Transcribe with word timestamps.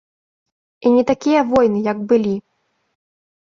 І 0.87 0.93
не 0.95 1.03
такія 1.11 1.43
войны, 1.51 1.79
як 1.91 2.01
былі. 2.13 2.35